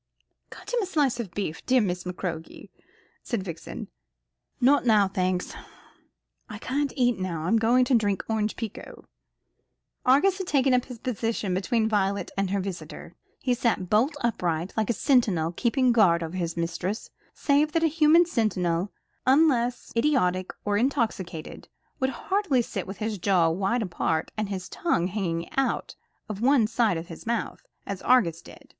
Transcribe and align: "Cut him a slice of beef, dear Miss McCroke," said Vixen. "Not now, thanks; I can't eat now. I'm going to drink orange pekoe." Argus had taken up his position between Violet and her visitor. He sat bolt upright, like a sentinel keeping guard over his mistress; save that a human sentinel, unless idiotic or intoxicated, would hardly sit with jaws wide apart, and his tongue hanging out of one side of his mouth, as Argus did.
"Cut 0.49 0.73
him 0.73 0.81
a 0.81 0.87
slice 0.87 1.19
of 1.19 1.29
beef, 1.35 1.63
dear 1.67 1.79
Miss 1.79 2.05
McCroke," 2.05 2.71
said 3.21 3.43
Vixen. 3.43 3.87
"Not 4.59 4.83
now, 4.83 5.07
thanks; 5.07 5.53
I 6.49 6.57
can't 6.57 6.91
eat 6.95 7.19
now. 7.19 7.43
I'm 7.43 7.57
going 7.57 7.85
to 7.85 7.93
drink 7.93 8.23
orange 8.27 8.55
pekoe." 8.55 9.05
Argus 10.03 10.39
had 10.39 10.47
taken 10.47 10.73
up 10.73 10.85
his 10.85 10.97
position 10.97 11.53
between 11.53 11.87
Violet 11.87 12.31
and 12.35 12.49
her 12.49 12.59
visitor. 12.59 13.13
He 13.43 13.53
sat 13.53 13.91
bolt 13.91 14.17
upright, 14.21 14.73
like 14.75 14.89
a 14.89 14.93
sentinel 14.93 15.51
keeping 15.51 15.91
guard 15.91 16.23
over 16.23 16.35
his 16.35 16.57
mistress; 16.57 17.11
save 17.35 17.71
that 17.73 17.83
a 17.83 17.87
human 17.87 18.25
sentinel, 18.25 18.91
unless 19.27 19.93
idiotic 19.95 20.51
or 20.65 20.77
intoxicated, 20.79 21.69
would 21.99 22.09
hardly 22.09 22.63
sit 22.63 22.87
with 22.87 22.97
jaws 23.21 23.55
wide 23.55 23.83
apart, 23.83 24.31
and 24.35 24.49
his 24.49 24.67
tongue 24.67 25.05
hanging 25.09 25.47
out 25.59 25.95
of 26.27 26.41
one 26.41 26.65
side 26.65 26.97
of 26.97 27.07
his 27.09 27.27
mouth, 27.27 27.61
as 27.85 28.01
Argus 28.01 28.41
did. 28.41 28.69